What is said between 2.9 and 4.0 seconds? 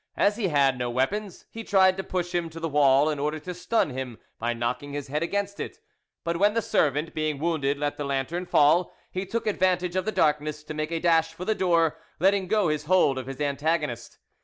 in order to stun